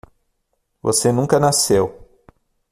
[0.81, 2.09] Você nunca nasceu.